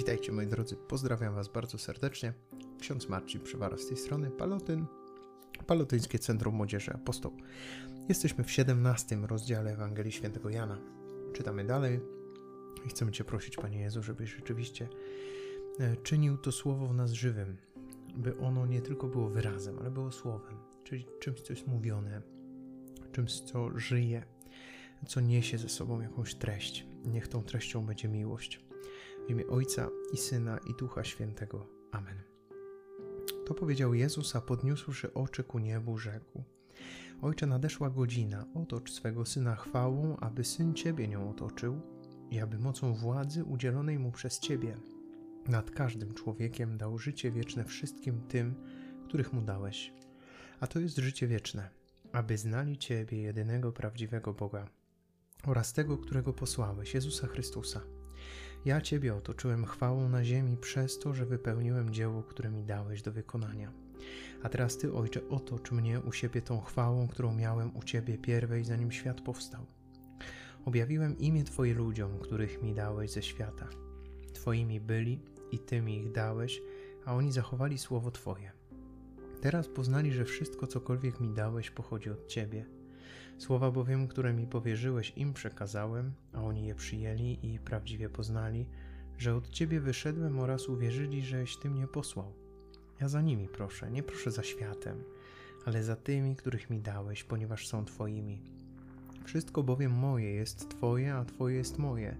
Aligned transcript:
Witajcie 0.00 0.32
moi 0.32 0.46
drodzy, 0.46 0.76
pozdrawiam 0.76 1.34
Was 1.34 1.48
bardzo 1.48 1.78
serdecznie. 1.78 2.32
Ksiądz 2.80 3.08
Marcin 3.08 3.40
Przywara 3.40 3.76
z 3.76 3.86
tej 3.86 3.96
strony, 3.96 4.30
Palotyn, 4.30 4.86
Palotyńskie 5.66 6.18
Centrum 6.18 6.54
Młodzieży 6.54 6.92
Apostoł. 6.94 7.32
Jesteśmy 8.08 8.44
w 8.44 8.50
17 8.50 9.16
rozdziale 9.16 9.72
Ewangelii 9.72 10.12
Świętego 10.12 10.50
Jana. 10.50 10.78
Czytamy 11.32 11.64
dalej 11.64 12.00
i 12.86 12.88
chcemy 12.88 13.12
Cię 13.12 13.24
prosić, 13.24 13.56
Panie 13.56 13.80
Jezu, 13.80 14.02
żebyś 14.02 14.30
rzeczywiście 14.30 14.88
e, 15.78 15.96
czynił 15.96 16.36
to 16.36 16.52
słowo 16.52 16.86
w 16.86 16.94
nas 16.94 17.12
żywym, 17.12 17.56
by 18.16 18.38
ono 18.38 18.66
nie 18.66 18.80
tylko 18.80 19.06
było 19.06 19.28
wyrazem, 19.28 19.78
ale 19.78 19.90
było 19.90 20.12
słowem, 20.12 20.56
czyli 20.84 21.06
czymś, 21.20 21.40
co 21.40 21.52
jest 21.52 21.66
mówione, 21.66 22.22
czymś, 23.12 23.40
co 23.40 23.78
żyje, 23.78 24.22
co 25.06 25.20
niesie 25.20 25.58
ze 25.58 25.68
sobą 25.68 26.00
jakąś 26.00 26.34
treść. 26.34 26.86
Niech 27.04 27.28
tą 27.28 27.42
treścią 27.42 27.86
będzie 27.86 28.08
miłość. 28.08 28.69
Imię 29.30 29.46
Ojca 29.46 29.88
i 30.12 30.16
Syna 30.16 30.58
i 30.58 30.74
Ducha 30.74 31.04
Świętego. 31.04 31.66
Amen. 31.92 32.22
To 33.46 33.54
powiedział 33.54 33.94
Jezus, 33.94 34.36
a 34.36 34.40
podniósłszy 34.40 35.14
oczy 35.14 35.44
ku 35.44 35.58
niebu, 35.58 35.98
rzekł: 35.98 36.44
Ojcze, 37.22 37.46
nadeszła 37.46 37.90
godzina, 37.90 38.46
otocz 38.54 38.92
swego 38.92 39.26
syna 39.26 39.56
chwałą, 39.56 40.16
aby 40.16 40.44
syn 40.44 40.74
ciebie 40.74 41.08
nią 41.08 41.30
otoczył 41.30 41.80
i 42.30 42.40
aby 42.40 42.58
mocą 42.58 42.94
władzy 42.94 43.44
udzielonej 43.44 43.98
mu 43.98 44.12
przez 44.12 44.40
ciebie 44.40 44.76
nad 45.48 45.70
każdym 45.70 46.14
człowiekiem 46.14 46.78
dał 46.78 46.98
życie 46.98 47.30
wieczne 47.30 47.64
wszystkim 47.64 48.20
tym, 48.28 48.54
których 49.04 49.32
mu 49.32 49.42
dałeś. 49.42 49.92
A 50.60 50.66
to 50.66 50.80
jest 50.80 50.96
życie 50.96 51.26
wieczne, 51.26 51.70
aby 52.12 52.38
znali 52.38 52.78
Ciebie, 52.78 53.22
jedynego 53.22 53.72
prawdziwego 53.72 54.34
Boga 54.34 54.68
oraz 55.46 55.72
tego, 55.72 55.98
którego 55.98 56.32
posłałeś, 56.32 56.94
Jezusa 56.94 57.26
Chrystusa. 57.26 57.80
Ja 58.64 58.80
Ciebie 58.80 59.14
otoczyłem 59.14 59.66
chwałą 59.66 60.08
na 60.08 60.24
ziemi 60.24 60.56
przez 60.56 60.98
to, 60.98 61.14
że 61.14 61.26
wypełniłem 61.26 61.90
dzieło, 61.90 62.22
które 62.22 62.50
mi 62.50 62.64
dałeś 62.64 63.02
do 63.02 63.12
wykonania. 63.12 63.72
A 64.42 64.48
teraz 64.48 64.78
Ty, 64.78 64.92
Ojcze, 64.92 65.28
otocz 65.28 65.70
mnie 65.70 66.00
u 66.00 66.12
siebie 66.12 66.42
tą 66.42 66.60
chwałą, 66.60 67.08
którą 67.08 67.34
miałem 67.34 67.76
u 67.76 67.82
Ciebie 67.82 68.18
pierwej, 68.18 68.64
zanim 68.64 68.92
świat 68.92 69.20
powstał. 69.20 69.66
Objawiłem 70.64 71.18
imię 71.18 71.44
Twoje 71.44 71.74
ludziom, 71.74 72.18
których 72.18 72.62
mi 72.62 72.74
dałeś 72.74 73.10
ze 73.10 73.22
świata. 73.22 73.68
Twoimi 74.32 74.80
byli 74.80 75.20
i 75.52 75.58
Ty 75.58 75.82
mi 75.82 75.96
ich 75.98 76.12
dałeś, 76.12 76.62
a 77.04 77.14
oni 77.14 77.32
zachowali 77.32 77.78
słowo 77.78 78.10
Twoje. 78.10 78.52
Teraz 79.40 79.68
poznali, 79.68 80.12
że 80.12 80.24
wszystko, 80.24 80.66
cokolwiek 80.66 81.20
mi 81.20 81.28
dałeś, 81.28 81.70
pochodzi 81.70 82.10
od 82.10 82.26
Ciebie. 82.26 82.79
Słowa 83.38 83.70
bowiem, 83.70 84.08
które 84.08 84.32
mi 84.32 84.46
powierzyłeś, 84.46 85.12
im 85.16 85.32
przekazałem, 85.32 86.12
a 86.32 86.42
oni 86.42 86.66
je 86.66 86.74
przyjęli 86.74 87.38
i 87.42 87.58
prawdziwie 87.58 88.08
poznali, 88.08 88.66
że 89.18 89.34
od 89.34 89.50
Ciebie 89.50 89.80
wyszedłem 89.80 90.38
oraz 90.38 90.68
uwierzyli, 90.68 91.22
żeś 91.22 91.56
Ty 91.56 91.70
mnie 91.70 91.86
posłał. 91.86 92.32
Ja 93.00 93.08
za 93.08 93.22
nimi 93.22 93.48
proszę, 93.48 93.90
nie 93.90 94.02
proszę 94.02 94.30
za 94.30 94.42
światem, 94.42 95.04
ale 95.66 95.82
za 95.82 95.96
tymi, 95.96 96.36
których 96.36 96.70
mi 96.70 96.80
dałeś, 96.80 97.24
ponieważ 97.24 97.68
są 97.68 97.84
Twoimi. 97.84 98.42
Wszystko 99.24 99.62
bowiem 99.62 99.92
moje 99.92 100.34
jest 100.34 100.70
Twoje, 100.70 101.14
a 101.14 101.24
Twoje 101.24 101.56
jest 101.56 101.78
moje, 101.78 102.16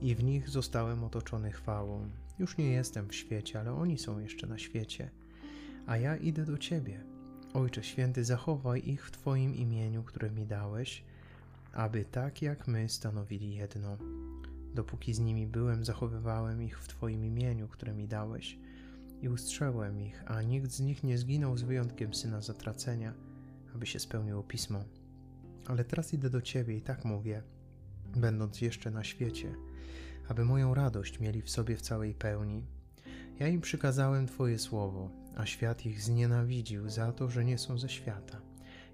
i 0.00 0.14
w 0.14 0.24
nich 0.24 0.48
zostałem 0.48 1.04
otoczony 1.04 1.52
chwałą. 1.52 2.10
Już 2.38 2.56
nie 2.56 2.72
jestem 2.72 3.08
w 3.08 3.14
świecie, 3.14 3.60
ale 3.60 3.72
oni 3.72 3.98
są 3.98 4.18
jeszcze 4.18 4.46
na 4.46 4.58
świecie, 4.58 5.10
a 5.86 5.96
ja 5.96 6.16
idę 6.16 6.44
do 6.44 6.58
Ciebie. 6.58 7.04
Ojcze 7.54 7.82
Święty, 7.82 8.24
zachowaj 8.24 8.88
ich 8.88 9.06
w 9.06 9.10
Twoim 9.10 9.54
imieniu, 9.54 10.02
które 10.02 10.30
mi 10.30 10.46
dałeś, 10.46 11.04
aby 11.72 12.04
tak 12.04 12.42
jak 12.42 12.68
my 12.68 12.88
stanowili 12.88 13.54
jedno. 13.54 13.96
Dopóki 14.74 15.14
z 15.14 15.20
nimi 15.20 15.46
byłem, 15.46 15.84
zachowywałem 15.84 16.62
ich 16.62 16.80
w 16.80 16.88
Twoim 16.88 17.24
imieniu, 17.24 17.68
które 17.68 17.94
mi 17.94 18.08
dałeś 18.08 18.58
i 19.22 19.28
ustrzegłem 19.28 20.00
ich, 20.00 20.22
a 20.26 20.42
nikt 20.42 20.70
z 20.70 20.80
nich 20.80 21.04
nie 21.04 21.18
zginął 21.18 21.56
z 21.56 21.62
wyjątkiem 21.62 22.14
syna 22.14 22.40
zatracenia, 22.40 23.14
aby 23.74 23.86
się 23.86 23.98
spełniło 23.98 24.42
pismo. 24.42 24.84
Ale 25.66 25.84
teraz 25.84 26.14
idę 26.14 26.30
do 26.30 26.42
Ciebie 26.42 26.76
i 26.76 26.82
tak 26.82 27.04
mówię, 27.04 27.42
będąc 28.16 28.60
jeszcze 28.60 28.90
na 28.90 29.04
świecie, 29.04 29.54
aby 30.28 30.44
moją 30.44 30.74
radość 30.74 31.20
mieli 31.20 31.42
w 31.42 31.50
sobie 31.50 31.76
w 31.76 31.82
całej 31.82 32.14
pełni. 32.14 32.64
Ja 33.38 33.48
im 33.48 33.60
przykazałem 33.60 34.26
Twoje 34.26 34.58
słowo, 34.58 35.10
a 35.40 35.46
świat 35.46 35.86
ich 35.86 36.02
znienawidził 36.02 36.88
za 36.88 37.12
to, 37.12 37.28
że 37.28 37.44
nie 37.44 37.58
są 37.58 37.78
ze 37.78 37.88
świata, 37.88 38.40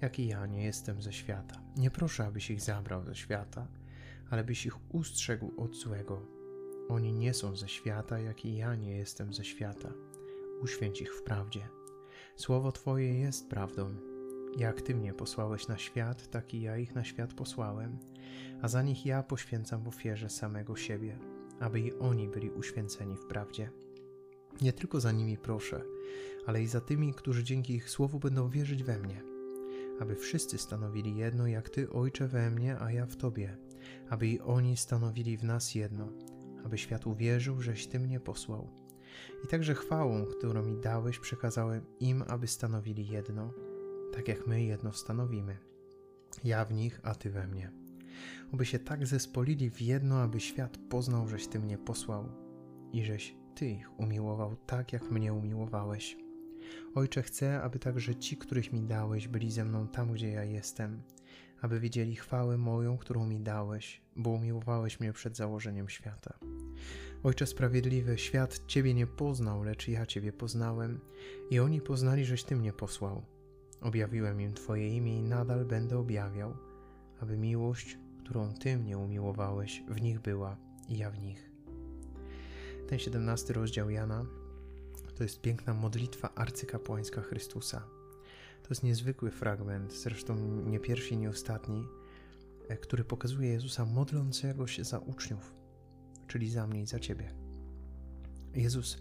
jak 0.00 0.18
i 0.18 0.26
ja 0.26 0.46
nie 0.46 0.64
jestem 0.64 1.02
ze 1.02 1.12
świata. 1.12 1.62
Nie 1.76 1.90
proszę, 1.90 2.26
abyś 2.26 2.50
ich 2.50 2.60
zabrał 2.60 3.04
ze 3.04 3.14
świata, 3.14 3.66
ale 4.30 4.44
byś 4.44 4.66
ich 4.66 4.94
ustrzegł 4.94 5.52
od 5.56 5.74
złego. 5.74 6.26
Oni 6.88 7.12
nie 7.12 7.34
są 7.34 7.56
ze 7.56 7.68
świata, 7.68 8.18
jak 8.18 8.44
i 8.44 8.56
ja 8.56 8.74
nie 8.74 8.96
jestem 8.96 9.34
ze 9.34 9.44
świata. 9.44 9.92
Uświęć 10.62 11.00
ich 11.00 11.14
w 11.14 11.22
prawdzie. 11.22 11.68
Słowo 12.36 12.72
Twoje 12.72 13.18
jest 13.18 13.48
prawdą. 13.48 13.94
Jak 14.56 14.82
Ty 14.82 14.94
mnie 14.94 15.14
posłałeś 15.14 15.68
na 15.68 15.78
świat, 15.78 16.30
tak 16.30 16.54
i 16.54 16.60
ja 16.60 16.76
ich 16.76 16.94
na 16.94 17.04
świat 17.04 17.34
posłałem, 17.34 17.98
a 18.62 18.68
za 18.68 18.82
nich 18.82 19.06
ja 19.06 19.22
poświęcam 19.22 19.82
w 19.82 19.88
ofierze 19.88 20.30
samego 20.30 20.76
siebie, 20.76 21.18
aby 21.60 21.80
i 21.80 21.92
oni 21.92 22.28
byli 22.28 22.50
uświęceni 22.50 23.16
w 23.16 23.26
prawdzie. 23.26 23.70
Nie 24.60 24.72
tylko 24.72 25.00
za 25.00 25.12
nimi 25.12 25.38
proszę, 25.38 25.82
ale 26.46 26.62
i 26.62 26.66
za 26.66 26.80
tymi, 26.80 27.14
którzy 27.14 27.44
dzięki 27.44 27.74
ich 27.74 27.90
słowu 27.90 28.18
będą 28.18 28.48
wierzyć 28.48 28.82
we 28.82 28.98
mnie, 28.98 29.22
aby 30.00 30.16
wszyscy 30.16 30.58
stanowili 30.58 31.16
jedno, 31.16 31.46
jak 31.46 31.68
Ty, 31.68 31.90
Ojcze, 31.90 32.28
we 32.28 32.50
mnie, 32.50 32.78
a 32.78 32.92
ja 32.92 33.06
w 33.06 33.16
Tobie, 33.16 33.56
aby 34.08 34.28
i 34.28 34.40
oni 34.40 34.76
stanowili 34.76 35.36
w 35.36 35.44
nas 35.44 35.74
jedno, 35.74 36.08
aby 36.64 36.78
świat 36.78 37.06
uwierzył, 37.06 37.60
żeś 37.60 37.86
Ty 37.86 37.98
mnie 37.98 38.20
posłał. 38.20 38.68
I 39.44 39.46
także 39.46 39.74
chwałą, 39.74 40.26
którą 40.26 40.62
mi 40.66 40.80
dałeś, 40.80 41.18
przekazałem 41.18 41.86
im, 42.00 42.24
aby 42.28 42.46
stanowili 42.46 43.08
jedno, 43.08 43.52
tak 44.12 44.28
jak 44.28 44.46
my 44.46 44.64
jedno 44.64 44.92
stanowimy. 44.92 45.58
Ja 46.44 46.64
w 46.64 46.72
nich, 46.72 47.00
a 47.02 47.14
Ty 47.14 47.30
we 47.30 47.46
mnie. 47.46 47.72
Oby 48.52 48.66
się 48.66 48.78
tak 48.78 49.06
zespolili 49.06 49.70
w 49.70 49.80
jedno, 49.80 50.22
aby 50.22 50.40
świat 50.40 50.78
poznał, 50.90 51.28
żeś 51.28 51.46
Ty 51.48 51.58
mnie 51.58 51.78
posłał 51.78 52.28
i 52.92 53.04
żeś 53.04 53.39
Ty 53.54 53.68
ich 53.68 54.00
umiłował 54.00 54.56
tak, 54.66 54.92
jak 54.92 55.10
mnie 55.10 55.32
umiłowałeś. 55.32 56.16
Ojcze, 56.94 57.22
chcę, 57.22 57.62
aby 57.62 57.78
także 57.78 58.16
ci, 58.16 58.36
których 58.36 58.72
mi 58.72 58.82
dałeś, 58.82 59.28
byli 59.28 59.50
ze 59.50 59.64
mną 59.64 59.88
tam, 59.88 60.12
gdzie 60.12 60.28
ja 60.28 60.44
jestem, 60.44 61.02
aby 61.60 61.80
widzieli 61.80 62.16
chwałę 62.16 62.58
moją, 62.58 62.98
którą 62.98 63.26
mi 63.26 63.40
dałeś, 63.40 64.02
bo 64.16 64.30
umiłowałeś 64.30 65.00
mnie 65.00 65.12
przed 65.12 65.36
założeniem 65.36 65.88
świata. 65.88 66.38
Ojcze 67.22 67.46
sprawiedliwy, 67.46 68.18
świat 68.18 68.66
Ciebie 68.66 68.94
nie 68.94 69.06
poznał, 69.06 69.62
lecz 69.62 69.88
ja 69.88 70.06
Ciebie 70.06 70.32
poznałem 70.32 71.00
i 71.50 71.60
oni 71.60 71.80
poznali, 71.80 72.24
żeś 72.24 72.44
Ty 72.44 72.56
mnie 72.56 72.72
posłał. 72.72 73.22
Objawiłem 73.80 74.40
im 74.40 74.54
Twoje 74.54 74.96
imię 74.96 75.18
i 75.18 75.22
nadal 75.22 75.64
będę 75.64 75.98
objawiał, 75.98 76.56
aby 77.20 77.36
miłość, 77.36 77.98
którą 78.18 78.54
Ty 78.54 78.76
mnie 78.76 78.98
umiłowałeś, 78.98 79.82
w 79.88 80.00
nich 80.00 80.20
była 80.20 80.56
i 80.88 80.98
ja 80.98 81.10
w 81.10 81.18
nich. 81.18 81.49
Ten 82.90 82.98
17 82.98 83.52
rozdział 83.52 83.90
Jana 83.90 84.26
to 85.14 85.22
jest 85.22 85.40
piękna 85.40 85.74
modlitwa 85.74 86.34
arcykapłańska 86.34 87.22
Chrystusa. 87.22 87.82
To 88.62 88.68
jest 88.70 88.82
niezwykły 88.82 89.30
fragment, 89.30 89.92
zresztą 89.92 90.36
nie 90.66 90.80
pierwszy, 90.80 91.16
nie 91.16 91.30
ostatni, 91.30 91.86
e, 92.68 92.76
który 92.76 93.04
pokazuje 93.04 93.50
Jezusa 93.50 93.84
modlącego 93.84 94.66
się 94.66 94.84
za 94.84 94.98
uczniów, 94.98 95.54
czyli 96.26 96.50
za 96.50 96.66
mnie 96.66 96.82
i 96.82 96.86
za 96.86 96.98
Ciebie. 96.98 97.34
Jezus 98.54 98.98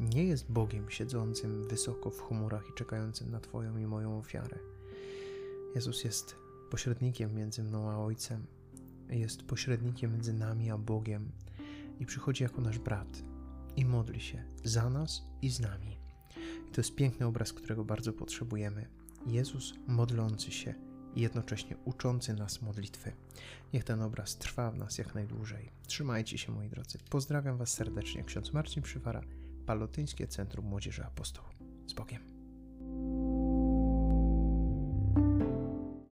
nie 0.00 0.24
jest 0.24 0.52
Bogiem 0.52 0.90
siedzącym 0.90 1.68
wysoko 1.68 2.10
w 2.10 2.22
chmurach 2.22 2.64
i 2.70 2.74
czekającym 2.74 3.30
na 3.30 3.40
Twoją 3.40 3.76
i 3.78 3.86
moją 3.86 4.18
ofiarę. 4.18 4.58
Jezus 5.74 6.04
jest 6.04 6.36
pośrednikiem 6.70 7.34
między 7.34 7.62
mną 7.62 7.90
a 7.90 7.98
Ojcem, 7.98 8.46
jest 9.08 9.42
pośrednikiem 9.42 10.12
między 10.12 10.32
nami 10.32 10.70
a 10.70 10.78
Bogiem 10.78 11.32
i 12.00 12.06
przychodzi 12.06 12.42
jako 12.42 12.60
nasz 12.60 12.78
brat 12.78 13.22
i 13.76 13.84
modli 13.84 14.20
się 14.20 14.44
za 14.64 14.90
nas 14.90 15.22
i 15.42 15.50
z 15.50 15.60
nami. 15.60 15.98
I 16.68 16.72
to 16.72 16.80
jest 16.80 16.94
piękny 16.94 17.26
obraz, 17.26 17.52
którego 17.52 17.84
bardzo 17.84 18.12
potrzebujemy. 18.12 18.88
Jezus 19.26 19.74
modlący 19.86 20.50
się 20.50 20.74
i 21.14 21.20
jednocześnie 21.20 21.76
uczący 21.84 22.34
nas 22.34 22.62
modlitwy. 22.62 23.12
Niech 23.72 23.84
ten 23.84 24.02
obraz 24.02 24.36
trwa 24.36 24.70
w 24.70 24.78
nas 24.78 24.98
jak 24.98 25.14
najdłużej. 25.14 25.70
Trzymajcie 25.86 26.38
się, 26.38 26.52
moi 26.52 26.68
drodzy. 26.68 26.98
Pozdrawiam 27.10 27.56
Was 27.56 27.72
serdecznie. 27.72 28.24
Ksiądz 28.24 28.52
Marcin 28.52 28.82
Przywara, 28.82 29.20
Palotyńskie 29.66 30.26
Centrum 30.26 30.66
Młodzieży 30.66 31.04
Apostoł. 31.04 31.44
Z 31.86 31.92
Bogiem. 31.92 33.19